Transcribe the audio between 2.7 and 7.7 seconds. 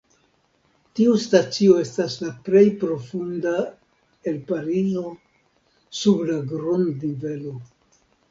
profunda el Parizo: sub la grund-nivelo.